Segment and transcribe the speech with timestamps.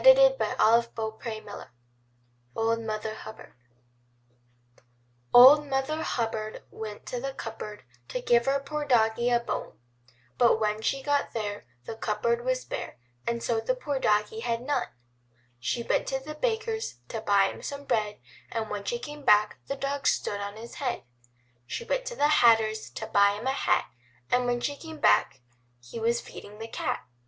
[0.01, 1.67] ^ m '^yf' r.i'/' UBBARD hM n '/>";^
[2.55, 3.53] OLD MOTHER H )ffll
[5.31, 9.39] C^^^ Mother Hubbard, went to the cupboard^ /jH ^^^ To get her poor doggie a
[9.39, 9.77] bone,
[10.39, 14.61] But when she got there, the cupboard was bare, And so the poor doggie had
[14.63, 14.87] none.
[15.59, 18.17] She went to the Baker's to buy him some bread,
[18.51, 21.03] And when she came back the dog stood on his head
[21.67, 23.85] She went to the Hatter's to buy him a hat,
[24.31, 25.41] And when she came back
[25.79, 27.05] he was feeding the cat.